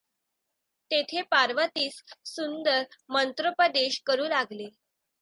तेथे 0.91 1.21
पार्वतीस 1.31 2.01
सुंदर 2.25 2.85
मंत्रोपदेश 3.09 4.01
करू 4.05 4.27
लागले. 4.27 4.69